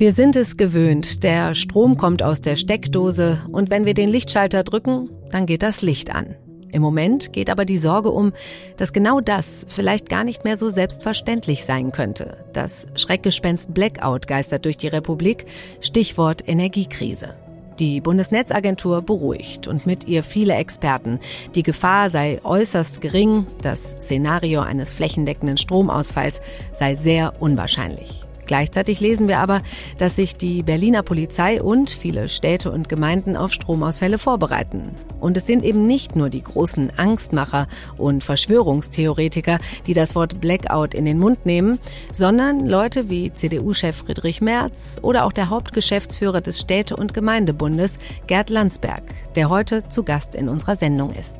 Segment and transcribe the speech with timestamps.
[0.00, 4.62] Wir sind es gewöhnt, der Strom kommt aus der Steckdose und wenn wir den Lichtschalter
[4.62, 6.36] drücken, dann geht das Licht an.
[6.70, 8.32] Im Moment geht aber die Sorge um,
[8.76, 12.44] dass genau das vielleicht gar nicht mehr so selbstverständlich sein könnte.
[12.52, 15.46] Das Schreckgespenst Blackout geistert durch die Republik,
[15.80, 17.34] Stichwort Energiekrise.
[17.78, 21.20] Die Bundesnetzagentur beruhigt und mit ihr viele Experten.
[21.54, 26.40] Die Gefahr sei äußerst gering, das Szenario eines flächendeckenden Stromausfalls
[26.72, 28.27] sei sehr unwahrscheinlich.
[28.48, 29.60] Gleichzeitig lesen wir aber,
[29.98, 34.94] dass sich die Berliner Polizei und viele Städte und Gemeinden auf Stromausfälle vorbereiten.
[35.20, 40.94] Und es sind eben nicht nur die großen Angstmacher und Verschwörungstheoretiker, die das Wort Blackout
[40.94, 41.78] in den Mund nehmen,
[42.12, 48.48] sondern Leute wie CDU-Chef Friedrich Merz oder auch der Hauptgeschäftsführer des Städte- und Gemeindebundes, Gerd
[48.48, 49.02] Landsberg,
[49.34, 51.36] der heute zu Gast in unserer Sendung ist.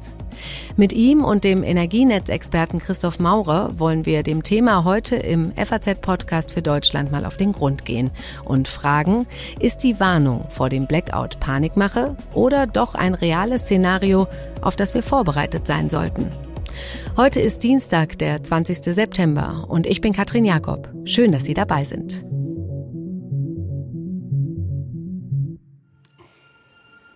[0.77, 6.63] Mit ihm und dem Energienetzexperten Christoph Maurer wollen wir dem Thema heute im FAZ-Podcast für
[6.63, 8.11] Deutschland mal auf den Grund gehen
[8.45, 9.27] und fragen,
[9.61, 14.27] ist die Warnung vor dem Blackout Panikmache oder doch ein reales Szenario,
[14.61, 16.31] auf das wir vorbereitet sein sollten?
[17.17, 18.95] Heute ist Dienstag, der 20.
[18.95, 20.89] September und ich bin Katrin Jakob.
[21.05, 22.25] Schön, dass Sie dabei sind.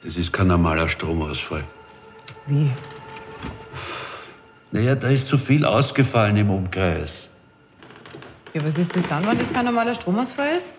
[0.02, 1.62] Das ist kein normaler Stromausfall.
[2.46, 2.70] Wie?
[4.72, 7.28] Naja, da ist zu viel ausgefallen im Umkreis.
[8.54, 10.72] Ja, was ist das dann, wenn das kein normaler Stromausfall ist?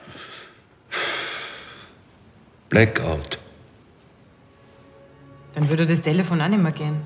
[2.70, 3.38] Blackout.
[5.54, 7.02] Dann würde das Telefon auch nicht mehr gehen.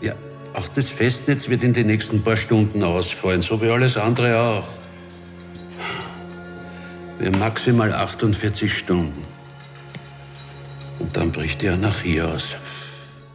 [0.00, 0.14] Ja,
[0.54, 4.68] auch das Festnetz wird in den nächsten paar Stunden ausfallen, so wie alles andere auch.
[7.18, 9.22] Wir haben maximal 48 Stunden.
[10.98, 12.56] Und dann bricht die Anarchie aus.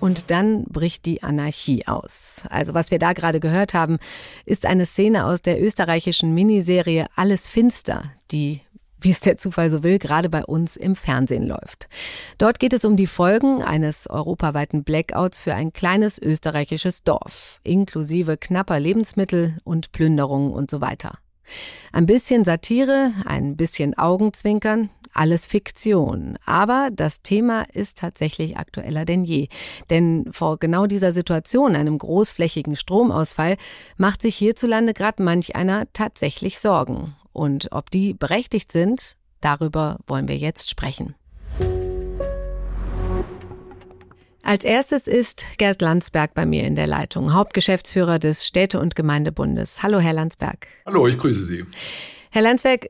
[0.03, 2.43] Und dann bricht die Anarchie aus.
[2.49, 3.99] Also was wir da gerade gehört haben,
[4.45, 8.59] ist eine Szene aus der österreichischen Miniserie Alles Finster, die
[8.99, 11.87] wie es der Zufall so will, gerade bei uns im Fernsehen läuft.
[12.37, 18.35] Dort geht es um die Folgen eines europaweiten Blackouts für ein kleines österreichisches Dorf, inklusive
[18.35, 21.17] knapper Lebensmittel und Plünderungen und so weiter.
[21.91, 26.37] Ein bisschen Satire, ein bisschen Augenzwinkern, alles Fiktion.
[26.45, 29.47] Aber das Thema ist tatsächlich aktueller denn je.
[29.89, 33.57] Denn vor genau dieser Situation, einem großflächigen Stromausfall,
[33.97, 37.15] macht sich hierzulande gerade manch einer tatsächlich Sorgen.
[37.31, 41.15] Und ob die berechtigt sind, darüber wollen wir jetzt sprechen.
[44.45, 49.81] Als erstes ist Gerd Landsberg bei mir in der Leitung, Hauptgeschäftsführer des Städte- und Gemeindebundes.
[49.83, 50.67] Hallo, Herr Landsberg.
[50.85, 51.63] Hallo, ich grüße Sie.
[52.29, 52.89] Herr Landsberg,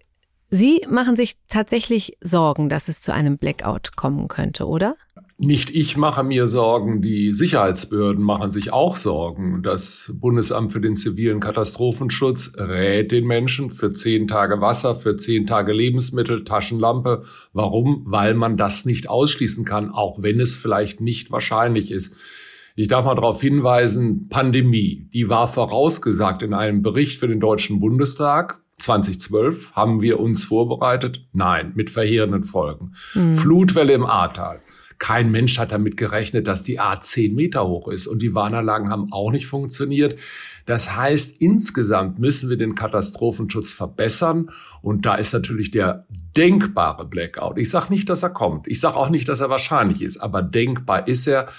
[0.49, 4.97] Sie machen sich tatsächlich Sorgen, dass es zu einem Blackout kommen könnte, oder?
[5.43, 9.61] Nicht ich mache mir Sorgen, die Sicherheitsbehörden machen sich auch Sorgen.
[9.61, 15.45] Das Bundesamt für den zivilen Katastrophenschutz rät den Menschen für zehn Tage Wasser, für zehn
[15.45, 17.23] Tage Lebensmittel, Taschenlampe.
[17.51, 18.03] Warum?
[18.05, 22.15] Weil man das nicht ausschließen kann, auch wenn es vielleicht nicht wahrscheinlich ist.
[22.75, 27.79] Ich darf mal darauf hinweisen, Pandemie, die war vorausgesagt in einem Bericht für den Deutschen
[27.79, 31.25] Bundestag 2012 haben wir uns vorbereitet?
[31.31, 32.95] Nein, mit verheerenden Folgen.
[33.13, 33.35] Mhm.
[33.35, 34.61] Flutwelle im Ahrtal.
[35.03, 38.89] Kein Mensch hat damit gerechnet, dass die A 10 Meter hoch ist und die Warnanlagen
[38.89, 40.17] haben auch nicht funktioniert.
[40.65, 44.49] Das heißt, insgesamt müssen wir den Katastrophenschutz verbessern
[44.81, 47.57] und da ist natürlich der denkbare Blackout.
[47.57, 48.65] Ich sage nicht, dass er kommt.
[48.69, 51.49] Ich sage auch nicht, dass er wahrscheinlich ist, aber denkbar ist er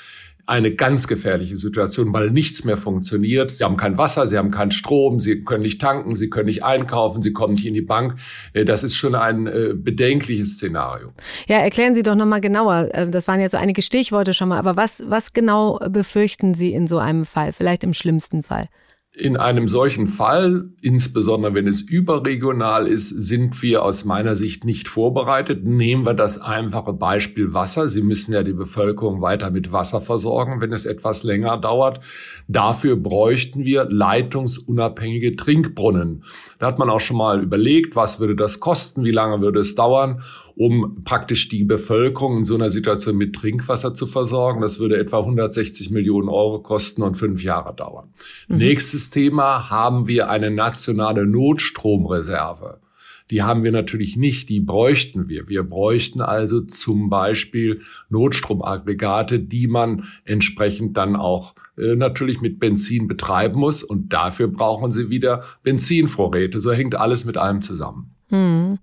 [0.47, 3.50] eine ganz gefährliche Situation, weil nichts mehr funktioniert.
[3.50, 6.62] Sie haben kein Wasser, sie haben keinen Strom, sie können nicht tanken, sie können nicht
[6.62, 8.16] einkaufen, sie kommen nicht in die Bank.
[8.53, 11.12] Äh, das ist schon ein äh, bedenkliches Szenario.
[11.49, 12.88] Ja, erklären Sie doch nochmal genauer.
[12.93, 16.72] Äh, das waren jetzt so einige Stichworte schon mal, aber was, was genau befürchten Sie
[16.72, 18.69] in so einem Fall, vielleicht im schlimmsten Fall?
[19.16, 24.88] In einem solchen Fall, insbesondere wenn es überregional ist, sind wir aus meiner Sicht nicht
[24.88, 25.64] vorbereitet.
[25.64, 27.88] Nehmen wir das einfache Beispiel Wasser.
[27.88, 32.00] Sie müssen ja die Bevölkerung weiter mit Wasser versorgen, wenn es etwas länger dauert.
[32.48, 36.24] Dafür bräuchten wir leitungsunabhängige Trinkbrunnen.
[36.59, 39.77] Da hat man auch schon mal überlegt, was würde das kosten, wie lange würde es
[39.77, 40.22] dauern
[40.56, 44.60] um praktisch die Bevölkerung in so einer Situation mit Trinkwasser zu versorgen.
[44.60, 48.09] Das würde etwa 160 Millionen Euro kosten und fünf Jahre dauern.
[48.48, 48.59] Mhm.
[48.59, 52.80] Nächstes Thema haben wir eine nationale Notstromreserve.
[53.30, 55.48] Die haben wir natürlich nicht, die bräuchten wir.
[55.48, 57.80] Wir bräuchten also zum Beispiel
[58.10, 63.83] Notstromaggregate, die man entsprechend dann auch äh, natürlich mit Benzin betreiben muss.
[63.83, 66.60] Und dafür brauchen sie wieder Benzinvorräte.
[66.60, 68.14] So hängt alles mit allem zusammen.
[68.34, 68.78] Hm.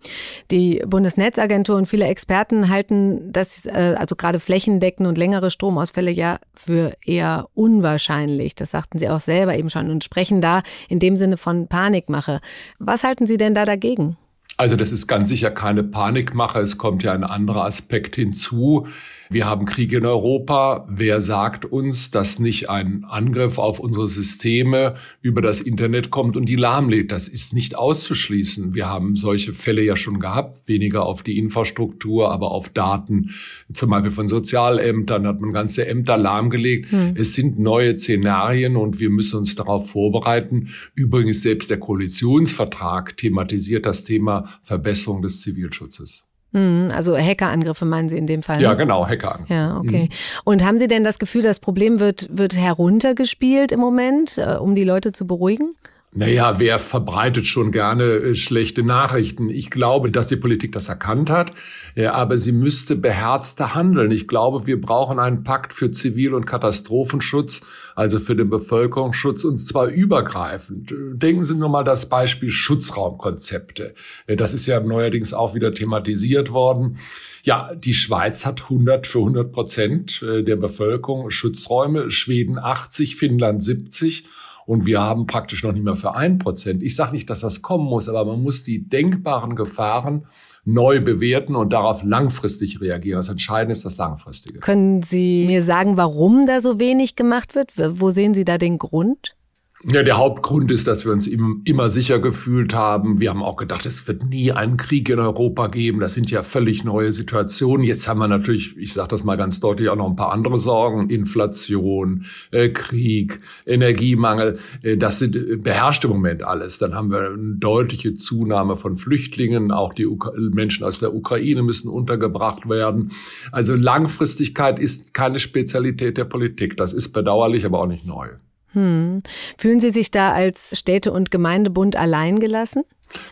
[0.50, 6.39] Die Bundesnetzagentur und viele Experten halten das, äh, also gerade flächendeckende und längere Stromausfälle ja
[6.53, 8.56] für eher unwahrscheinlich.
[8.56, 12.39] Das sagten Sie auch selber eben schon und sprechen da in dem Sinne von Panikmache.
[12.80, 14.15] Was halten Sie denn da dagegen?
[14.56, 16.59] Also das ist ganz sicher keine Panikmache.
[16.59, 18.88] Es kommt ja ein anderer Aspekt hinzu.
[19.31, 20.86] Wir haben Krieg in Europa.
[20.89, 26.48] Wer sagt uns, dass nicht ein Angriff auf unsere Systeme über das Internet kommt und
[26.48, 27.13] die lahmlegt?
[27.13, 28.74] Das ist nicht auszuschließen.
[28.74, 33.30] Wir haben solche Fälle ja schon gehabt, weniger auf die Infrastruktur, aber auf Daten,
[33.72, 36.92] zum Beispiel von Sozialämtern hat man ganze Ämter lahmgelegt.
[36.92, 37.13] Hm.
[37.16, 40.72] Es sind neue Szenarien und wir müssen uns darauf vorbereiten.
[40.94, 46.25] Übrigens selbst der Koalitionsvertrag thematisiert das Thema Verbesserung des Zivilschutzes.
[46.53, 48.62] Hm, also Hackerangriffe meinen Sie in dem Fall?
[48.62, 48.77] Ja, ne?
[48.77, 49.53] genau, Hackerangriffe.
[49.53, 50.09] Ja, okay.
[50.09, 50.42] Mhm.
[50.44, 54.75] Und haben Sie denn das Gefühl, das Problem wird, wird heruntergespielt im Moment, äh, um
[54.75, 55.74] die Leute zu beruhigen?
[56.13, 59.49] Naja, wer verbreitet schon gerne äh, schlechte Nachrichten?
[59.49, 61.53] Ich glaube, dass die Politik das erkannt hat,
[61.95, 64.11] aber sie müsste beherzter handeln.
[64.11, 67.61] Ich glaube, wir brauchen einen Pakt für Zivil- und Katastrophenschutz,
[67.95, 70.93] also für den Bevölkerungsschutz, und zwar übergreifend.
[71.13, 73.93] Denken Sie nur mal das Beispiel Schutzraumkonzepte.
[74.27, 76.97] Das ist ja neuerdings auch wieder thematisiert worden.
[77.43, 83.63] Ja, die Schweiz hat 100 für 100 Prozent äh, der Bevölkerung Schutzräume, Schweden 80, Finnland
[83.63, 84.25] 70
[84.65, 86.83] und wir haben praktisch noch nicht mehr für ein Prozent.
[86.83, 90.25] Ich sage nicht, dass das kommen muss, aber man muss die denkbaren Gefahren
[90.63, 93.17] neu bewerten und darauf langfristig reagieren.
[93.17, 94.59] Das Entscheidende ist das Langfristige.
[94.59, 97.71] Können Sie mir sagen, warum da so wenig gemacht wird?
[97.99, 99.35] Wo sehen Sie da den Grund?
[99.83, 103.19] Ja, der Hauptgrund ist, dass wir uns immer sicher gefühlt haben.
[103.19, 106.00] Wir haben auch gedacht, es wird nie einen Krieg in Europa geben.
[106.00, 107.83] Das sind ja völlig neue Situationen.
[107.83, 110.60] Jetzt haben wir natürlich, ich sage das mal ganz deutlich, auch noch ein paar andere
[110.60, 111.10] Sorgen.
[111.10, 114.60] Inflation, äh, Krieg, Energiemangel.
[114.83, 116.78] Äh, das sind, äh, beherrscht im Moment alles.
[116.78, 119.72] Dann haben wir eine deutliche Zunahme von Flüchtlingen.
[119.72, 123.13] Auch die Ukra Menschen aus der Ukraine müssen untergebracht werden.
[123.51, 126.78] Also Langfristigkeit ist keine Spezialität der Politik.
[126.78, 128.30] Das ist bedauerlich, aber auch nicht neu.
[128.73, 129.21] Hm.
[129.57, 132.83] Fühlen Sie sich da als Städte- und Gemeindebund alleingelassen?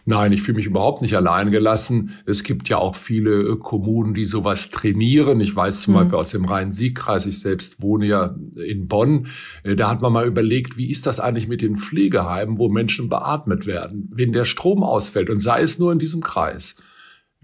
[0.06, 2.18] Nein, ich fühle mich überhaupt nicht allein gelassen.
[2.26, 5.40] Es gibt ja auch viele äh, Kommunen, die sowas trainieren.
[5.40, 6.02] Ich weiß zum hm.
[6.02, 9.28] Beispiel aus dem Rhein-Sieg-Kreis, ich selbst wohne ja in Bonn.
[9.64, 13.10] Äh, da hat man mal überlegt, wie ist das eigentlich mit den Pflegeheimen, wo Menschen
[13.10, 16.76] beatmet werden, wenn der Strom ausfällt und sei es nur in diesem Kreis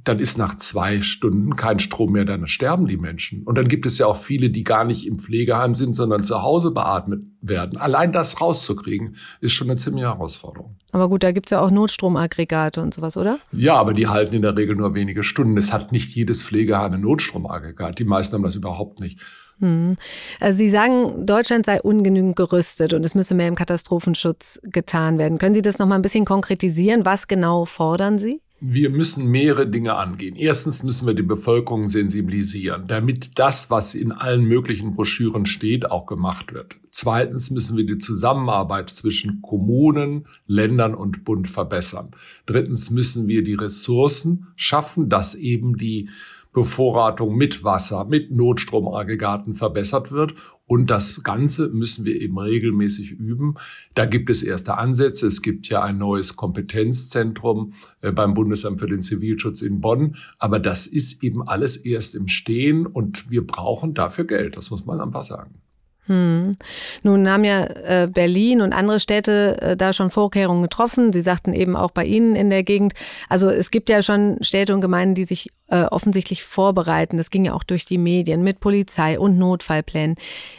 [0.06, 3.44] dann ist nach zwei Stunden kein Strom mehr, dann sterben die Menschen.
[3.44, 6.42] Und dann gibt es ja auch viele, die gar nicht im Pflegeheim sind, sondern zu
[6.42, 7.78] Hause beatmet werden.
[7.78, 10.78] Allein das rauszukriegen, ist schon eine ziemliche Herausforderung.
[10.92, 13.40] Aber gut, da gibt es ja auch Notstromaggregate und sowas, oder?
[13.52, 15.58] Ja, aber die halten in der Regel nur wenige Stunden.
[15.58, 18.00] Es hat nicht jedes Pflegeheim ein Notstromaggregat.
[18.00, 19.20] Die meisten haben das überhaupt nicht.
[19.60, 19.96] Hm.
[20.40, 25.38] Also Sie sagen, Deutschland sei ungenügend gerüstet und es müsse mehr im Katastrophenschutz getan werden.
[25.38, 27.06] Können Sie das noch mal ein bisschen konkretisieren?
[27.06, 28.42] Was genau fordern Sie?
[28.68, 30.36] Wir müssen mehrere Dinge angehen.
[30.36, 36.08] Erstens müssen wir die Bevölkerung sensibilisieren, damit das, was in allen möglichen Broschüren steht, auch
[36.08, 36.76] gemacht wird.
[36.90, 42.12] Zweitens müssen wir die Zusammenarbeit zwischen Kommunen, Ländern und Bund verbessern.
[42.48, 46.10] Drittens müssen wir die Ressourcen schaffen, dass eben die
[46.56, 50.34] Bevorratung mit Wasser, mit Notstromaggregaten verbessert wird.
[50.66, 53.56] Und das Ganze müssen wir eben regelmäßig üben.
[53.94, 55.28] Da gibt es erste Ansätze.
[55.28, 60.16] Es gibt ja ein neues Kompetenzzentrum äh, beim Bundesamt für den Zivilschutz in Bonn.
[60.40, 64.58] Aber das ist eben alles erst im Stehen und wir brauchen dafür Geld.
[64.58, 65.62] Das muss man einfach sagen.
[66.08, 66.56] Hm.
[67.02, 71.12] Nun haben ja äh, Berlin und andere Städte äh, da schon Vorkehrungen getroffen.
[71.12, 72.94] Sie sagten eben auch bei Ihnen in der Gegend.
[73.28, 77.18] Also es gibt ja schon Städte und Gemeinden, die sich äh, offensichtlich vorbereiten.
[77.18, 80.16] Das ging ja auch durch die Medien mit Polizei und Notfallplänen.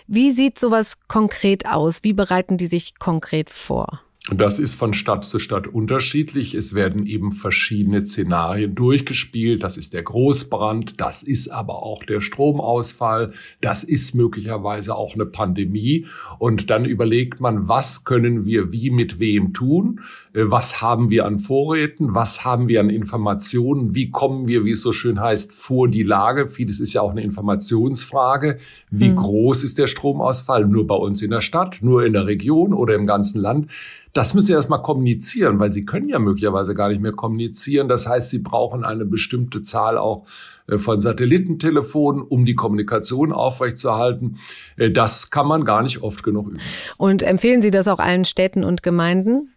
[0.09, 2.03] Wie sieht sowas konkret aus?
[2.03, 4.01] Wie bereiten die sich konkret vor?
[4.35, 6.55] Das ist von Stadt zu Stadt unterschiedlich.
[6.55, 9.63] Es werden eben verschiedene Szenarien durchgespielt.
[9.63, 15.27] Das ist der Großbrand, das ist aber auch der Stromausfall, das ist möglicherweise auch eine
[15.27, 16.07] Pandemie.
[16.41, 20.01] Und dann überlegt man, was können wir wie mit wem tun?
[20.37, 22.15] Äh, was haben wir an Vorräten?
[22.15, 23.95] Was haben wir an Informationen?
[23.95, 26.49] Wie kommen wir, wie es so schön heißt, vor die Lage?
[26.49, 28.59] Vieles ist ja auch eine Informationsfrage.
[28.91, 29.17] Wie hm.
[29.17, 30.67] groß ist der Stromausfall?
[30.67, 33.71] Nur bei uns in der Stadt, nur in der Region oder im ganzen Land?
[34.13, 37.89] Das müssen Sie erstmal kommunizieren, weil Sie können ja möglicherweise gar nicht mehr kommunizieren.
[37.89, 40.27] Das heißt, Sie brauchen eine bestimmte Zahl auch
[40.69, 44.39] äh, von Satellitentelefonen, um die Kommunikation aufrechtzuerhalten.
[44.77, 46.59] Äh, das kann man gar nicht oft genug üben.
[46.97, 49.51] Und empfehlen Sie das auch allen Städten und Gemeinden?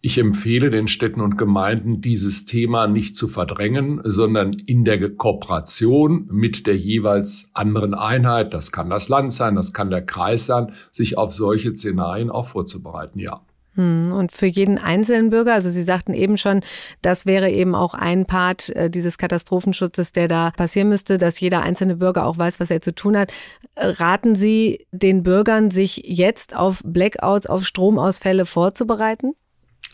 [0.00, 6.28] Ich empfehle den Städten und Gemeinden, dieses Thema nicht zu verdrängen, sondern in der Kooperation
[6.30, 10.72] mit der jeweils anderen Einheit, das kann das Land sein, das kann der Kreis sein,
[10.92, 13.40] sich auf solche Szenarien auch vorzubereiten, ja.
[13.74, 16.60] Hm, und für jeden einzelnen Bürger, also Sie sagten eben schon,
[17.02, 21.62] das wäre eben auch ein Part äh, dieses Katastrophenschutzes, der da passieren müsste, dass jeder
[21.62, 23.32] einzelne Bürger auch weiß, was er zu tun hat.
[23.76, 29.34] Raten Sie den Bürgern, sich jetzt auf Blackouts, auf Stromausfälle vorzubereiten?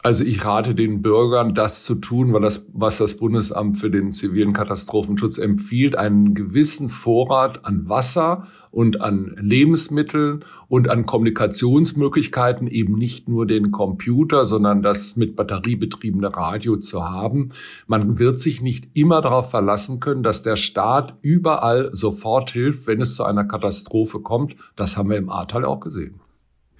[0.06, 4.12] Also ich rate den Bürgern, das zu tun, weil das, was das Bundesamt für den
[4.12, 12.96] zivilen Katastrophenschutz empfiehlt, einen gewissen Vorrat an Wasser und an Lebensmitteln und an Kommunikationsmöglichkeiten, eben
[12.96, 17.52] nicht nur den Computer, sondern das mit Batterie betriebene Radio zu haben.
[17.86, 23.00] Man wird sich nicht immer darauf verlassen können, dass der Staat überall sofort hilft, wenn
[23.00, 24.54] es zu einer Katastrophe kommt.
[24.76, 26.20] Das haben wir im Ahrtal auch gesehen.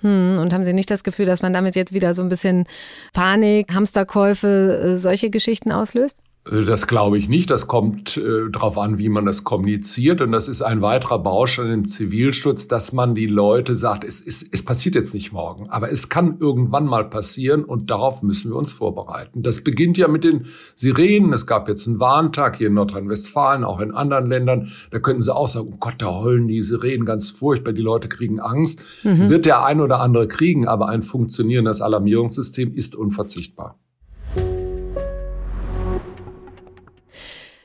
[0.04, 2.66] Hm, und haben Sie nicht das Gefühl, dass man damit jetzt wieder so ein bisschen
[3.14, 6.18] Panik, Hamsterkäufe, äh, solche Geschichten auslöst?
[6.50, 7.50] Äh, das glaube ich nicht.
[7.50, 10.20] Das kommt äh, darauf an, wie man das kommuniziert.
[10.20, 14.46] Und das ist ein weiterer Baustein im Zivilschutz, dass man die Leute sagt, es, es,
[14.50, 18.56] es passiert jetzt nicht morgen, aber es kann irgendwann mal passieren und darauf müssen wir
[18.56, 19.42] uns vorbereiten.
[19.42, 21.32] Das beginnt ja mit den Sirenen.
[21.32, 24.70] Es gab jetzt einen Warntag hier in Nordrhein-Westfalen, auch in anderen Ländern.
[24.90, 28.08] Da könnten Sie auch sagen, oh Gott, da heulen die Sirenen ganz furchtbar, die Leute
[28.08, 28.84] kriegen Angst.
[29.02, 29.28] Mhm.
[29.28, 33.78] Wird der ein oder andere kriegen, aber ein funktionierendes Alarmierungssystem ist unverzichtbar.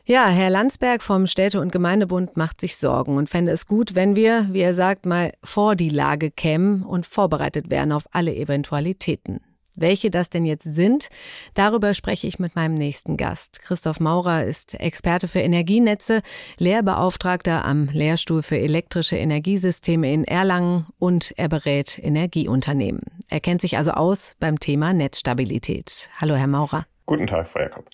[0.10, 4.16] Ja, Herr Landsberg vom Städte- und Gemeindebund macht sich Sorgen und fände es gut, wenn
[4.16, 9.40] wir, wie er sagt, mal vor die Lage kämen und vorbereitet wären auf alle Eventualitäten.
[9.76, 11.10] Welche das denn jetzt sind,
[11.54, 13.62] darüber spreche ich mit meinem nächsten Gast.
[13.62, 16.22] Christoph Maurer ist Experte für Energienetze,
[16.58, 23.02] Lehrbeauftragter am Lehrstuhl für elektrische Energiesysteme in Erlangen und er berät Energieunternehmen.
[23.28, 26.10] Er kennt sich also aus beim Thema Netzstabilität.
[26.20, 26.88] Hallo, Herr Maurer.
[27.10, 27.90] Guten Tag, Frau Jakob.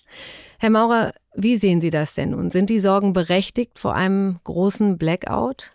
[0.58, 2.50] Herr Maurer, wie sehen Sie das denn nun?
[2.50, 5.72] Sind die Sorgen berechtigt vor einem großen Blackout?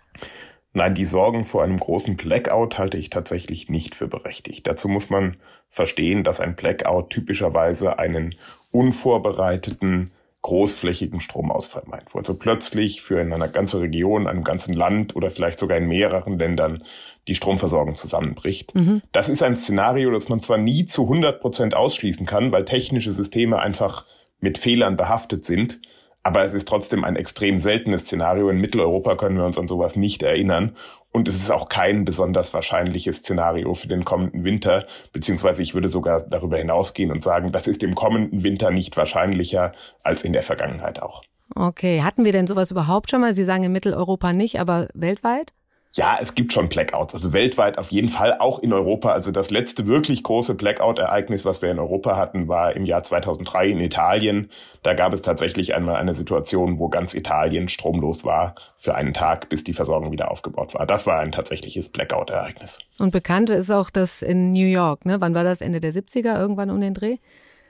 [0.73, 4.67] Nein, die Sorgen vor einem großen Blackout halte ich tatsächlich nicht für berechtigt.
[4.67, 5.37] Dazu muss man
[5.69, 8.35] verstehen, dass ein Blackout typischerweise einen
[8.69, 12.13] unvorbereiteten, großflächigen Stromausfall meint.
[12.13, 15.87] Wo also plötzlich für in einer ganzen Region, einem ganzen Land oder vielleicht sogar in
[15.87, 16.83] mehreren Ländern
[17.27, 18.73] die Stromversorgung zusammenbricht.
[18.73, 19.01] Mhm.
[19.11, 23.11] Das ist ein Szenario, das man zwar nie zu 100 Prozent ausschließen kann, weil technische
[23.11, 24.05] Systeme einfach
[24.39, 25.79] mit Fehlern behaftet sind.
[26.23, 28.49] Aber es ist trotzdem ein extrem seltenes Szenario.
[28.49, 30.75] In Mitteleuropa können wir uns an sowas nicht erinnern.
[31.11, 34.85] Und es ist auch kein besonders wahrscheinliches Szenario für den kommenden Winter.
[35.11, 39.73] Beziehungsweise ich würde sogar darüber hinausgehen und sagen, das ist im kommenden Winter nicht wahrscheinlicher
[40.03, 41.23] als in der Vergangenheit auch.
[41.53, 43.33] Okay, hatten wir denn sowas überhaupt schon mal?
[43.33, 45.53] Sie sagen in Mitteleuropa nicht, aber weltweit?
[45.93, 49.11] Ja, es gibt schon Blackouts, also weltweit auf jeden Fall, auch in Europa.
[49.11, 53.67] Also das letzte wirklich große Blackout-Ereignis, was wir in Europa hatten, war im Jahr 2003
[53.67, 54.49] in Italien.
[54.83, 59.49] Da gab es tatsächlich einmal eine Situation, wo ganz Italien stromlos war für einen Tag,
[59.49, 60.85] bis die Versorgung wieder aufgebaut war.
[60.85, 62.79] Das war ein tatsächliches Blackout-Ereignis.
[62.97, 65.19] Und bekannt ist auch das in New York, ne?
[65.19, 65.59] Wann war das?
[65.59, 67.17] Ende der 70er, irgendwann um den Dreh?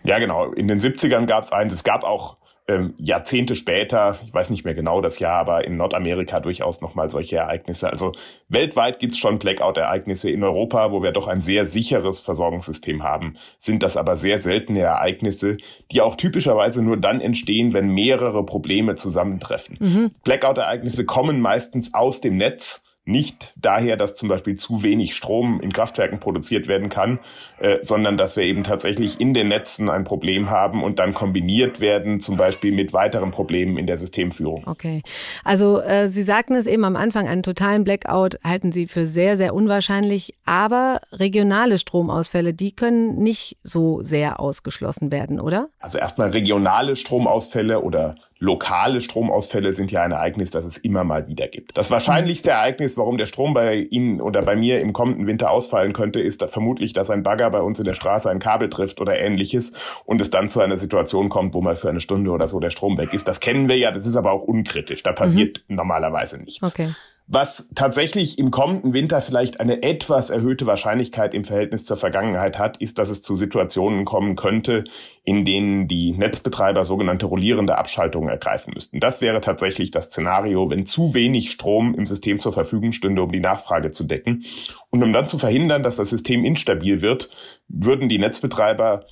[0.04, 0.52] Ja, genau.
[0.54, 1.74] In den 70ern gab es eins.
[1.74, 2.38] Es gab auch
[2.72, 7.10] ähm, Jahrzehnte später, ich weiß nicht mehr genau das Jahr, aber in Nordamerika durchaus nochmal
[7.10, 7.90] solche Ereignisse.
[7.90, 8.14] Also
[8.50, 10.30] weltweit gibt's schon Blackout-Ereignisse.
[10.30, 14.82] In Europa, wo wir doch ein sehr sicheres Versorgungssystem haben, sind das aber sehr seltene
[14.82, 15.58] Ereignisse,
[15.92, 19.78] die auch typischerweise nur dann entstehen, wenn mehrere Probleme zusammentreffen.
[19.80, 20.12] Mhm.
[20.24, 25.72] Blackout-Ereignisse kommen meistens aus dem Netz nicht daher, dass zum Beispiel zu wenig Strom in
[25.72, 27.20] Kraftwerken produziert werden kann,
[27.60, 31.80] äh, sondern dass wir eben tatsächlich in den Netzen ein Problem haben und dann kombiniert
[31.80, 34.64] werden, zum Beispiel mit weiteren Problemen in der Systemführung.
[34.68, 35.04] Okay.
[35.44, 39.38] Also äh, Sie sagten es eben am Anfang, einen totalen Blackout halten Sie für sehr,
[39.38, 45.70] sehr unwahrscheinlich, aber regionale Stromausfälle, die können nicht so sehr ausgeschlossen werden, oder?
[45.80, 51.28] Also erstmal regionale Stromausfälle oder lokale Stromausfälle sind ja ein Ereignis, das es immer mal
[51.28, 51.78] wieder gibt.
[51.78, 55.94] Das wahrscheinlichste Ereignis, warum der Strom bei Ihnen oder bei mir im kommenden Winter ausfallen
[55.94, 59.00] könnte, ist da vermutlich, dass ein Bagger bei uns in der Straße ein Kabel trifft
[59.00, 59.74] oder ähnliches
[60.06, 62.72] und es dann zu einer Situation kommt, wo mal für eine Stunde oder so der
[62.72, 63.28] Strom weg ist.
[63.28, 65.04] Das kennen wir ja, das ist aber auch unkritisch.
[65.04, 65.76] Da passiert mhm.
[65.76, 66.64] normalerweise nichts.
[66.64, 66.90] Okay.
[67.28, 72.78] Was tatsächlich im kommenden Winter vielleicht eine etwas erhöhte Wahrscheinlichkeit im Verhältnis zur Vergangenheit hat,
[72.78, 74.84] ist, dass es zu Situationen kommen könnte,
[75.24, 79.00] in denen die Netzbetreiber sogenannte rollierende Abschaltungen ergreifen müssten.
[79.00, 83.32] Das wäre tatsächlich das Szenario, wenn zu wenig Strom im System zur Verfügung stünde, um
[83.32, 84.44] die Nachfrage zu decken.
[84.90, 87.30] Und um dann zu verhindern, dass das System instabil wird,
[87.70, 89.06] würden die Netzbetreiber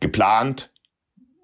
[0.00, 0.72] geplant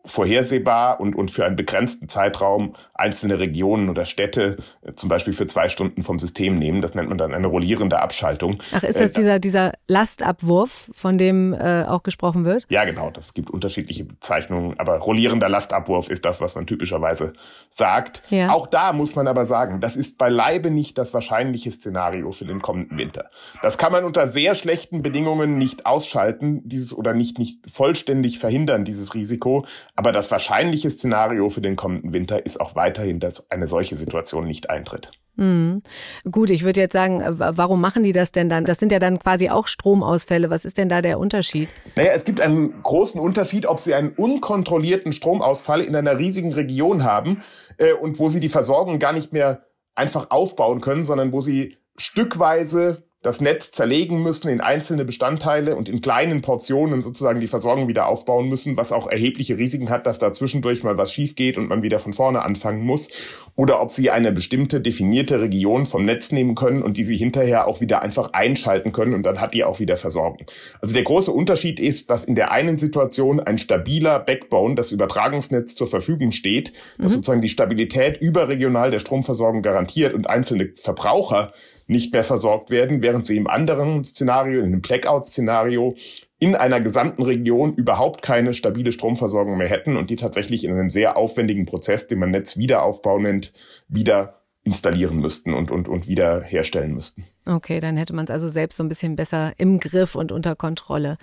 [0.04, 5.46] vorhersehbar und, und für einen begrenzten Zeitraum einzelne Regionen oder Städte äh, zum Beispiel für
[5.46, 6.82] zwei Stunden vom System nehmen.
[6.82, 8.62] Das nennt man dann eine rollierende Abschaltung.
[8.72, 12.66] Ach, ist das äh, dieser, dieser Lastabwurf, von dem äh, auch gesprochen wird?
[12.68, 13.10] Ja, genau.
[13.10, 14.78] Das gibt unterschiedliche Bezeichnungen.
[14.78, 17.32] Aber rollierender Lastabwurf ist das, was man typischerweise
[17.70, 18.22] sagt.
[18.28, 18.52] Ja.
[18.52, 22.60] Auch da muss man aber sagen, das ist beileibe nicht das wahrscheinliche Szenario für den
[22.60, 23.30] kommenden Winter.
[23.62, 28.84] Das kann man unter sehr schlechten Bedingungen nicht ausschalten, dieses oder nicht, nicht vollständig verhindern,
[28.84, 29.64] dieses Risiko.
[29.96, 34.46] Aber das wahrscheinliche Szenario für den kommenden Winter ist auch weiterhin, dass eine solche Situation
[34.46, 35.12] nicht eintritt.
[35.36, 35.82] Mhm.
[36.30, 38.64] Gut, ich würde jetzt sagen, warum machen die das denn dann?
[38.64, 40.50] Das sind ja dann quasi auch Stromausfälle.
[40.50, 41.68] Was ist denn da der Unterschied?
[41.94, 47.04] Naja, es gibt einen großen Unterschied, ob sie einen unkontrollierten Stromausfall in einer riesigen Region
[47.04, 47.42] haben
[47.78, 51.76] äh, und wo sie die Versorgung gar nicht mehr einfach aufbauen können, sondern wo sie
[51.96, 57.88] stückweise das Netz zerlegen müssen in einzelne Bestandteile und in kleinen Portionen sozusagen die Versorgung
[57.88, 61.56] wieder aufbauen müssen, was auch erhebliche Risiken hat, dass da zwischendurch mal was schief geht
[61.56, 63.08] und man wieder von vorne anfangen muss.
[63.56, 67.66] Oder ob sie eine bestimmte definierte Region vom Netz nehmen können und die sie hinterher
[67.66, 70.44] auch wieder einfach einschalten können und dann hat die auch wieder Versorgung.
[70.82, 75.76] Also der große Unterschied ist, dass in der einen Situation ein stabiler Backbone, das Übertragungsnetz
[75.76, 77.14] zur Verfügung steht, das mhm.
[77.14, 81.54] sozusagen die Stabilität überregional der Stromversorgung garantiert und einzelne Verbraucher
[81.86, 85.96] nicht mehr versorgt werden, während sie im anderen Szenario, in einem Blackout-Szenario,
[86.38, 90.90] in einer gesamten Region überhaupt keine stabile Stromversorgung mehr hätten und die tatsächlich in einem
[90.90, 93.52] sehr aufwendigen Prozess, den man Netzwiederaufbau nennt,
[93.88, 97.24] wieder installieren müssten und, und, und wieder herstellen müssten.
[97.46, 100.56] Okay, dann hätte man es also selbst so ein bisschen besser im Griff und unter
[100.56, 101.18] Kontrolle.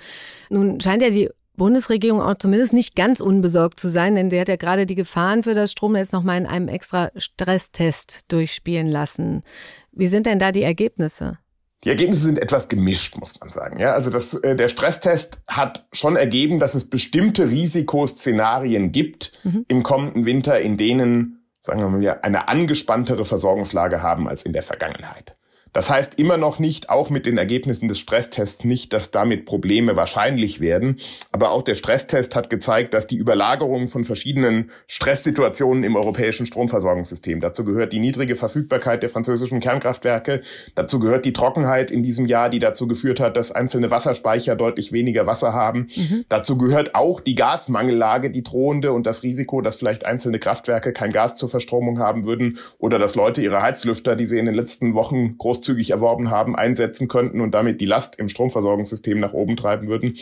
[0.49, 4.47] Nun scheint ja die Bundesregierung auch zumindest nicht ganz unbesorgt zu sein, denn sie hat
[4.47, 9.43] ja gerade die Gefahren für das Stromnetz nochmal in einem extra Stresstest durchspielen lassen.
[9.91, 11.37] Wie sind denn da die Ergebnisse?
[11.83, 13.79] Die Ergebnisse sind etwas gemischt, muss man sagen.
[13.79, 19.65] Ja, also das, äh, der Stresstest hat schon ergeben, dass es bestimmte Risikoszenarien gibt mhm.
[19.67, 24.63] im kommenden Winter, in denen, sagen wir mal, eine angespanntere Versorgungslage haben als in der
[24.63, 25.35] Vergangenheit.
[25.73, 29.95] Das heißt immer noch nicht, auch mit den Ergebnissen des Stresstests nicht, dass damit Probleme
[29.95, 30.97] wahrscheinlich werden.
[31.31, 37.39] Aber auch der Stresstest hat gezeigt, dass die Überlagerung von verschiedenen Stresssituationen im europäischen Stromversorgungssystem,
[37.39, 40.41] dazu gehört die niedrige Verfügbarkeit der französischen Kernkraftwerke,
[40.75, 44.91] dazu gehört die Trockenheit in diesem Jahr, die dazu geführt hat, dass einzelne Wasserspeicher deutlich
[44.91, 45.87] weniger Wasser haben.
[45.95, 46.25] Mhm.
[46.27, 51.11] Dazu gehört auch die Gasmangellage, die drohende und das Risiko, dass vielleicht einzelne Kraftwerke kein
[51.11, 54.95] Gas zur Verstromung haben würden oder dass Leute ihre Heizlüfter, die sie in den letzten
[54.95, 59.55] Wochen groß großzügig erworben haben, einsetzen könnten und damit die Last im Stromversorgungssystem nach oben
[59.55, 60.15] treiben würden.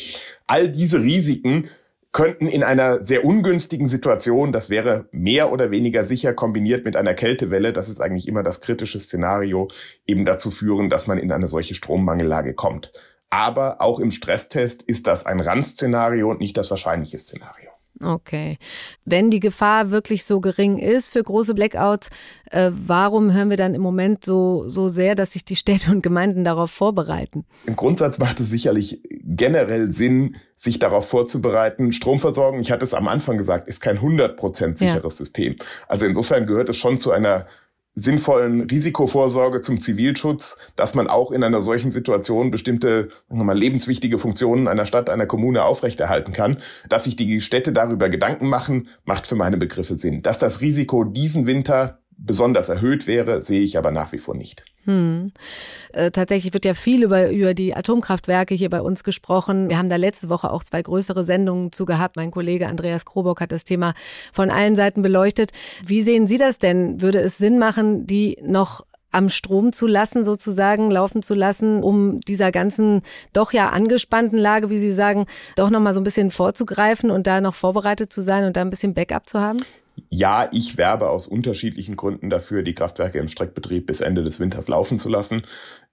[0.48, 1.69] All diese Risiken
[2.12, 7.13] könnten in einer sehr ungünstigen Situation, das wäre mehr oder weniger sicher kombiniert mit einer
[7.13, 9.69] Kältewelle, das ist eigentlich immer das kritische Szenario,
[10.08, 12.91] eben dazu führen, dass man in eine solche Strommangellage kommt.
[13.30, 17.68] Aber auch im Stresstest ist das ein Randszenario und nicht das wahrscheinliche Szenario.
[18.03, 18.57] Okay.
[19.03, 22.09] Wenn die Gefahr wirklich so gering ist für große Blackouts,
[22.51, 26.01] äh, warum hören wir dann im Moment so, so sehr, dass sich die Städte und
[26.01, 27.45] Gemeinden darauf vorbereiten?
[27.65, 31.91] Im Grundsatz macht es sicherlich generell Sinn, sich darauf vorzubereiten.
[31.91, 35.09] Stromversorgung, ich hatte es am Anfang gesagt, ist kein 100% sicheres ja.
[35.09, 35.55] System.
[35.88, 37.47] Also insofern gehört es schon zu einer
[37.95, 44.67] sinnvollen Risikovorsorge zum Zivilschutz, dass man auch in einer solchen Situation bestimmte mal, lebenswichtige Funktionen
[44.67, 46.60] einer Stadt, einer Kommune aufrechterhalten kann.
[46.88, 50.21] Dass sich die Städte darüber Gedanken machen, macht für meine Begriffe Sinn.
[50.21, 54.65] Dass das Risiko diesen Winter besonders erhöht wäre, sehe ich aber nach wie vor nicht.
[54.86, 55.32] Hm.
[55.93, 59.69] Äh, tatsächlich wird ja viel über, über die Atomkraftwerke hier bei uns gesprochen.
[59.69, 62.15] Wir haben da letzte Woche auch zwei größere Sendungen zu gehabt.
[62.17, 63.93] Mein Kollege Andreas Krobock hat das Thema
[64.34, 65.51] von allen Seiten beleuchtet.
[65.86, 67.01] Wie sehen Sie das denn?
[67.01, 72.19] Würde es Sinn machen, die noch am Strom zu lassen, sozusagen laufen zu lassen, um
[72.21, 73.01] dieser ganzen
[73.34, 77.41] doch ja angespannten Lage, wie Sie sagen, doch nochmal so ein bisschen vorzugreifen und da
[77.41, 79.60] noch vorbereitet zu sein und da ein bisschen Backup zu haben?
[80.09, 84.67] Ja, ich werbe aus unterschiedlichen Gründen dafür, die Kraftwerke im Streckbetrieb bis Ende des Winters
[84.67, 85.43] laufen zu lassen.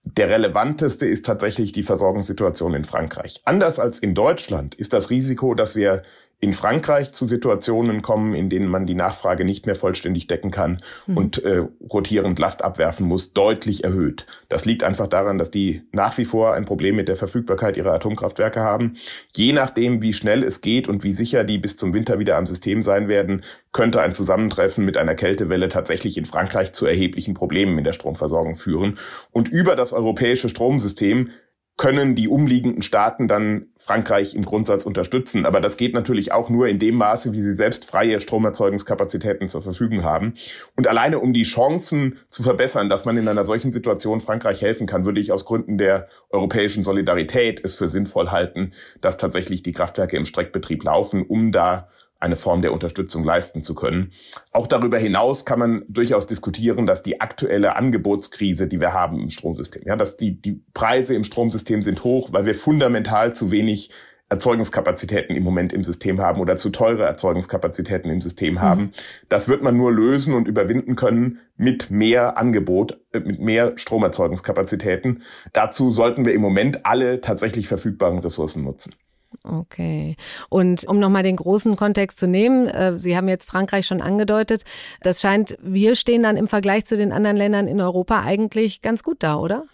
[0.04, 3.40] Der relevanteste ist tatsächlich die Versorgungssituation in Frankreich.
[3.44, 6.02] Anders als in Deutschland ist das Risiko, dass wir
[6.38, 10.82] in Frankreich zu Situationen kommen, in denen man die Nachfrage nicht mehr vollständig decken kann
[11.06, 11.16] mhm.
[11.16, 14.26] und äh, rotierend Last abwerfen muss, deutlich erhöht.
[14.50, 17.94] Das liegt einfach daran, dass die nach wie vor ein Problem mit der Verfügbarkeit ihrer
[17.94, 18.96] Atomkraftwerke haben.
[19.34, 22.44] Je nachdem, wie schnell es geht und wie sicher die bis zum Winter wieder am
[22.44, 27.78] System sein werden, könnte ein Zusammentreffen mit einer Kältewelle tatsächlich in Frankreich zu erheblichen Problemen
[27.78, 28.98] in der Stromversorgung führen.
[29.32, 31.30] Und über das europäische Stromsystem
[31.76, 35.44] können die umliegenden Staaten dann Frankreich im Grundsatz unterstützen.
[35.44, 39.60] Aber das geht natürlich auch nur in dem Maße, wie sie selbst freie Stromerzeugungskapazitäten zur
[39.60, 40.34] Verfügung haben.
[40.74, 44.86] Und alleine um die Chancen zu verbessern, dass man in einer solchen Situation Frankreich helfen
[44.86, 49.72] kann, würde ich aus Gründen der europäischen Solidarität es für sinnvoll halten, dass tatsächlich die
[49.72, 54.12] Kraftwerke im Streckbetrieb laufen, um da eine Form der Unterstützung leisten zu können.
[54.52, 59.30] Auch darüber hinaus kann man durchaus diskutieren, dass die aktuelle Angebotskrise, die wir haben im
[59.30, 63.90] Stromsystem, ja, dass die, die Preise im Stromsystem sind hoch, weil wir fundamental zu wenig
[64.28, 68.60] Erzeugungskapazitäten im Moment im System haben oder zu teure Erzeugungskapazitäten im System mhm.
[68.60, 68.92] haben.
[69.28, 75.22] Das wird man nur lösen und überwinden können mit mehr Angebot, äh, mit mehr Stromerzeugungskapazitäten.
[75.52, 78.94] Dazu sollten wir im Moment alle tatsächlich verfügbaren Ressourcen nutzen.
[79.42, 80.16] Okay.
[80.48, 84.64] Und um nochmal den großen Kontext zu nehmen, äh, Sie haben jetzt Frankreich schon angedeutet,
[85.02, 89.02] das scheint, wir stehen dann im Vergleich zu den anderen Ländern in Europa eigentlich ganz
[89.02, 89.64] gut da, oder?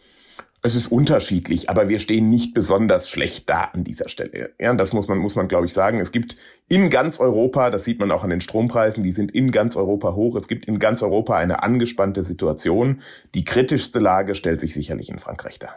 [0.64, 4.50] Es ist unterschiedlich, aber wir stehen nicht besonders schlecht da an dieser Stelle.
[4.60, 5.98] Ja, das muss man, muss man, glaube ich, sagen.
[5.98, 6.36] Es gibt
[6.68, 10.14] in ganz Europa, das sieht man auch an den Strompreisen, die sind in ganz Europa
[10.14, 10.36] hoch.
[10.36, 13.02] Es gibt in ganz Europa eine angespannte Situation.
[13.34, 15.76] Die kritischste Lage stellt sich sicherlich in Frankreich dar.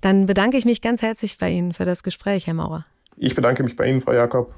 [0.00, 2.86] Dann bedanke ich mich ganz herzlich bei Ihnen für das Gespräch, Herr Maurer.
[3.16, 4.52] Ich bedanke mich bei Ihnen, Frau Jakob.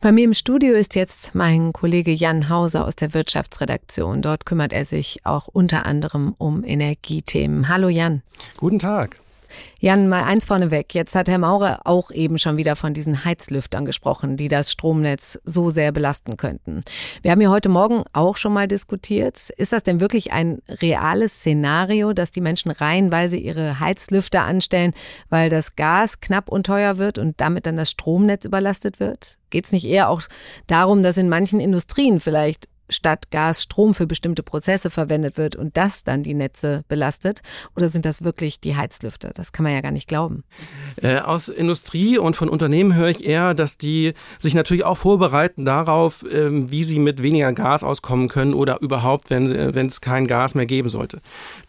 [0.00, 4.20] Bei mir im Studio ist jetzt mein Kollege Jan Hauser aus der Wirtschaftsredaktion.
[4.20, 7.68] Dort kümmert er sich auch unter anderem um Energiethemen.
[7.68, 8.22] Hallo Jan.
[8.58, 9.21] Guten Tag.
[9.80, 10.94] Jan, mal eins vorneweg.
[10.94, 15.38] Jetzt hat Herr Maurer auch eben schon wieder von diesen Heizlüftern gesprochen, die das Stromnetz
[15.44, 16.82] so sehr belasten könnten.
[17.22, 19.50] Wir haben hier heute Morgen auch schon mal diskutiert.
[19.50, 24.92] Ist das denn wirklich ein reales Szenario, dass die Menschen reihenweise ihre Heizlüfter anstellen,
[25.28, 29.38] weil das Gas knapp und teuer wird und damit dann das Stromnetz überlastet wird?
[29.50, 30.22] Geht es nicht eher auch
[30.66, 35.76] darum, dass in manchen Industrien vielleicht statt Gas Strom für bestimmte Prozesse verwendet wird und
[35.76, 37.42] das dann die Netze belastet?
[37.76, 39.32] Oder sind das wirklich die Heizlüfter?
[39.34, 40.44] Das kann man ja gar nicht glauben.
[41.00, 45.64] Äh, aus Industrie und von Unternehmen höre ich eher, dass die sich natürlich auch vorbereiten
[45.64, 50.26] darauf, äh, wie sie mit weniger Gas auskommen können oder überhaupt, wenn äh, es kein
[50.26, 51.20] Gas mehr geben sollte.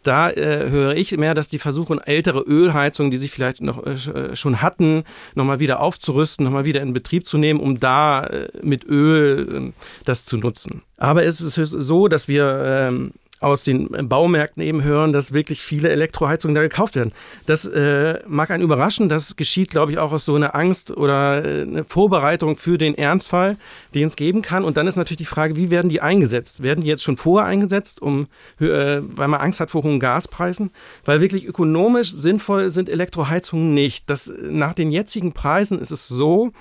[0.03, 3.91] Da äh, höre ich mehr, dass die versuchen, ältere Ölheizungen, die sie vielleicht noch äh,
[3.91, 5.03] äh, schon hatten,
[5.35, 8.29] nochmal wieder aufzurüsten, nochmal wieder in Betrieb zu nehmen, um da
[8.61, 9.73] mit Öl ähm,
[10.05, 10.83] das zu nutzen.
[11.03, 13.11] Aber es ist so, dass wir ähm,
[13.41, 17.11] aus den Baumärkten eben hören, dass wirklich viele Elektroheizungen da gekauft werden.
[17.45, 19.09] Das äh, mag einen überraschen.
[19.09, 22.97] Das geschieht, glaube ich, auch aus so einer Angst oder äh, eine Vorbereitung für den
[22.97, 23.57] Ernstfall,
[23.93, 24.63] den es geben kann.
[24.63, 26.63] Und dann ist natürlich die Frage, wie werden die eingesetzt?
[26.63, 28.27] Werden die jetzt schon vorher eingesetzt, um,
[28.61, 30.71] äh, weil man Angst hat vor hohen Gaspreisen?
[31.03, 34.09] Weil wirklich ökonomisch sinnvoll sind Elektroheizungen nicht.
[34.09, 36.53] Das, nach den jetzigen Preisen ist es so,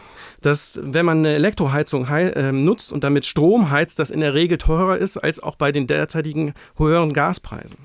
[0.43, 4.59] dass wenn man eine Elektroheizung äh, nutzt und damit Strom heizt, das in der Regel
[4.59, 7.77] teurer ist als auch bei den derzeitigen höheren Gaspreisen.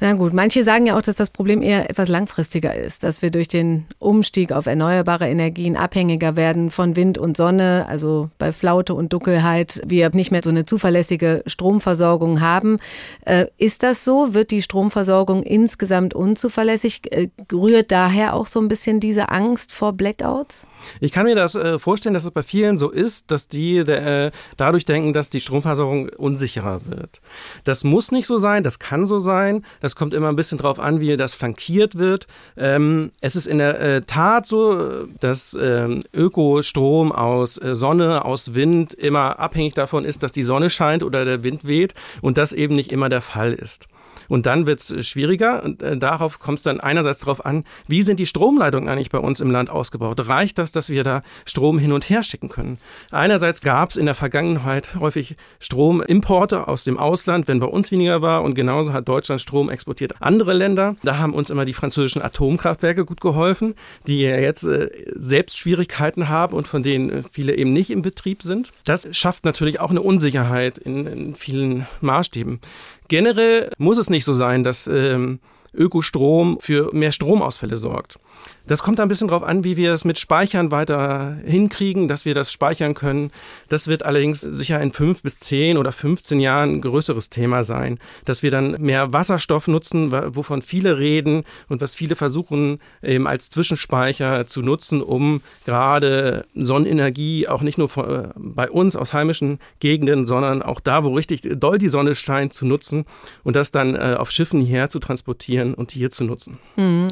[0.00, 3.30] Na gut, manche sagen ja auch, dass das Problem eher etwas langfristiger ist, dass wir
[3.30, 8.94] durch den Umstieg auf erneuerbare Energien abhängiger werden von Wind und Sonne, also bei Flaute
[8.94, 12.78] und Dunkelheit wir nicht mehr so eine zuverlässige Stromversorgung haben.
[13.24, 14.34] Äh, ist das so?
[14.34, 17.12] Wird die Stromversorgung insgesamt unzuverlässig?
[17.12, 20.66] Äh, rührt daher auch so ein bisschen diese Angst vor Blackouts?
[21.00, 24.32] Ich kann mir das äh, vorstellen, dass es bei vielen so ist, dass die äh,
[24.56, 27.20] dadurch denken, dass die Stromversorgung unsicherer wird.
[27.62, 29.64] Das muss nicht so sein, das kann so sein.
[29.80, 32.26] Das kommt immer ein bisschen drauf an, wie das flankiert wird.
[32.56, 38.54] Ähm, es ist in der äh, Tat so, dass ähm, Ökostrom aus äh, Sonne, aus
[38.54, 42.52] Wind immer abhängig davon ist, dass die Sonne scheint oder der Wind weht und das
[42.52, 43.86] eben nicht immer der Fall ist.
[44.28, 48.02] Und dann wird es schwieriger und äh, darauf kommt es dann einerseits darauf an, wie
[48.02, 50.28] sind die Stromleitungen eigentlich bei uns im Land ausgebaut?
[50.28, 52.78] Reicht das, dass wir da Strom hin und her schicken können?
[53.10, 58.22] Einerseits gab es in der Vergangenheit häufig Stromimporte aus dem Ausland, wenn bei uns weniger
[58.22, 60.14] war und genauso hat Deutschland Strom exportiert.
[60.20, 63.74] Andere Länder, da haben uns immer die französischen Atomkraftwerke gut geholfen,
[64.06, 68.42] die jetzt äh, selbst Schwierigkeiten haben und von denen äh, viele eben nicht im Betrieb
[68.42, 68.72] sind.
[68.84, 72.60] Das schafft natürlich auch eine Unsicherheit in, in vielen Maßstäben.
[73.08, 75.40] Generell muss es nicht so sein, dass ähm,
[75.74, 78.18] Ökostrom für mehr Stromausfälle sorgt.
[78.66, 82.34] Das kommt ein bisschen darauf an, wie wir es mit Speichern weiter hinkriegen, dass wir
[82.34, 83.30] das speichern können.
[83.68, 87.98] Das wird allerdings sicher in fünf bis zehn oder 15 Jahren ein größeres Thema sein,
[88.24, 93.50] dass wir dann mehr Wasserstoff nutzen, wovon viele reden und was viele versuchen eben als
[93.50, 100.26] Zwischenspeicher zu nutzen, um gerade Sonnenenergie auch nicht nur äh, bei uns aus heimischen Gegenden,
[100.26, 103.04] sondern auch da, wo richtig doll die Sonne scheint, zu nutzen
[103.44, 106.58] und das dann äh, auf Schiffen hierher zu transportieren und hier zu nutzen.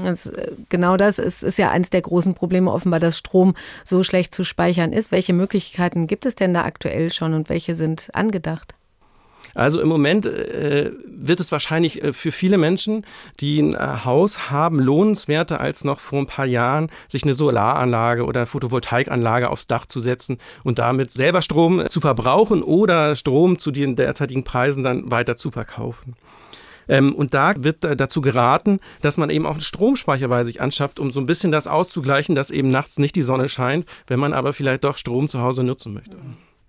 [0.02, 3.54] Das, äh, genau das ist ist ja eines der großen Probleme offenbar, dass Strom
[3.84, 5.12] so schlecht zu speichern ist.
[5.12, 8.74] Welche Möglichkeiten gibt es denn da aktuell schon und welche sind angedacht?
[9.54, 13.06] Also im Moment äh, wird es wahrscheinlich äh, für viele Menschen,
[13.40, 18.24] die ein äh, Haus haben, lohnenswerter als noch vor ein paar Jahren, sich eine Solaranlage
[18.24, 23.70] oder Photovoltaikanlage aufs Dach zu setzen und damit selber Strom zu verbrauchen oder Strom zu
[23.70, 26.16] den derzeitigen Preisen dann weiter zu verkaufen.
[26.88, 30.98] Ähm, und da wird dazu geraten, dass man eben auch einen Stromspeicher bei sich anschafft,
[31.00, 34.32] um so ein bisschen das auszugleichen, dass eben nachts nicht die Sonne scheint, wenn man
[34.32, 36.16] aber vielleicht doch Strom zu Hause nutzen möchte.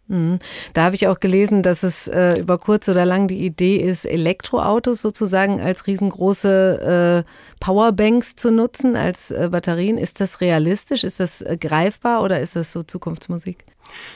[0.08, 0.40] Mhm.
[0.74, 4.06] Da habe ich auch gelesen, dass es äh, über kurz oder lang die Idee ist,
[4.06, 9.98] Elektroautos sozusagen als riesengroße äh, Powerbanks zu nutzen, als äh, Batterien.
[9.98, 11.04] Ist das realistisch?
[11.04, 13.66] Ist das äh, greifbar oder ist das so Zukunftsmusik?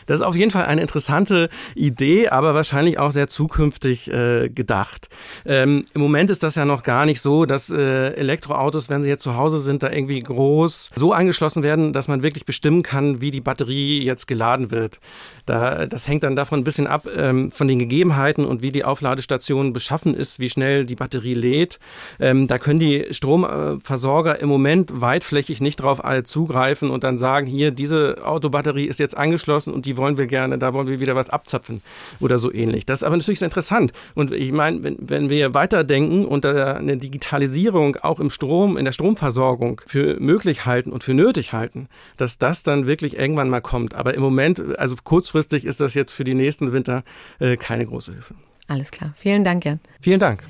[0.05, 5.09] Das ist auf jeden Fall eine interessante Idee, aber wahrscheinlich auch sehr zukünftig äh, gedacht.
[5.45, 9.09] Ähm, Im Moment ist das ja noch gar nicht so, dass äh, Elektroautos, wenn sie
[9.09, 13.21] jetzt zu Hause sind, da irgendwie groß so angeschlossen werden, dass man wirklich bestimmen kann,
[13.21, 14.99] wie die Batterie jetzt geladen wird.
[15.45, 18.83] Da, das hängt dann davon ein bisschen ab, ähm, von den Gegebenheiten und wie die
[18.83, 21.79] Aufladestation beschaffen ist, wie schnell die Batterie lädt.
[22.19, 27.71] Ähm, da können die Stromversorger im Moment weitflächig nicht drauf zugreifen und dann sagen, hier,
[27.71, 31.15] diese Autobatterie ist jetzt angeschlossen abgeschlossen und die wollen wir gerne, da wollen wir wieder
[31.15, 31.81] was abzapfen
[32.19, 32.85] oder so ähnlich.
[32.85, 33.91] Das ist aber natürlich sehr interessant.
[34.15, 38.91] Und ich meine, wenn, wenn wir weiterdenken und eine Digitalisierung auch im Strom, in der
[38.91, 43.95] Stromversorgung für möglich halten und für nötig halten, dass das dann wirklich irgendwann mal kommt.
[43.95, 47.03] Aber im Moment, also kurzfristig ist das jetzt für die nächsten Winter
[47.39, 48.35] äh, keine große Hilfe.
[48.67, 49.13] Alles klar.
[49.17, 49.79] Vielen Dank, Jan.
[49.99, 50.43] Vielen Dank.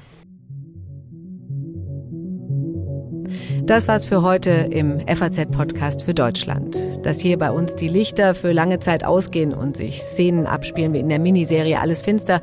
[3.64, 6.76] Das war's für heute im FAZ-Podcast für Deutschland.
[7.04, 11.00] Dass hier bei uns die Lichter für lange Zeit ausgehen und sich Szenen abspielen wie
[11.00, 12.42] in der Miniserie Alles Finster,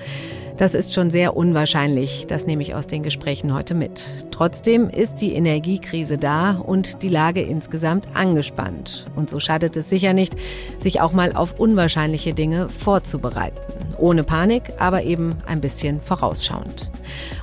[0.56, 2.26] das ist schon sehr unwahrscheinlich.
[2.28, 4.26] Das nehme ich aus den Gesprächen heute mit.
[4.30, 9.06] Trotzdem ist die Energiekrise da und die Lage insgesamt angespannt.
[9.16, 10.34] Und so schadet es sicher nicht,
[10.80, 13.58] sich auch mal auf unwahrscheinliche Dinge vorzubereiten.
[13.98, 16.90] Ohne Panik, aber eben ein bisschen vorausschauend.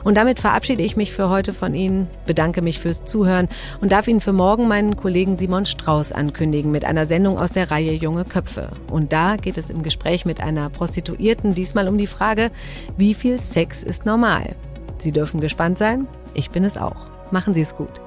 [0.03, 3.47] Und damit verabschiede ich mich für heute von Ihnen, bedanke mich fürs Zuhören
[3.81, 7.71] und darf Ihnen für morgen meinen Kollegen Simon Strauß ankündigen mit einer Sendung aus der
[7.71, 8.69] Reihe Junge Köpfe.
[8.91, 12.51] Und da geht es im Gespräch mit einer Prostituierten diesmal um die Frage,
[13.03, 14.55] wie viel Sex ist normal?
[14.97, 16.07] Sie dürfen gespannt sein.
[16.35, 17.07] Ich bin es auch.
[17.31, 17.99] Machen Sie es gut.